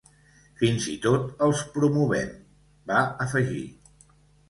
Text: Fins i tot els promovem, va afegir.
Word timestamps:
Fins 0.61 0.87
i 0.93 0.95
tot 1.03 1.45
els 1.49 1.63
promovem, 1.77 2.35
va 2.91 3.07
afegir. 3.29 3.65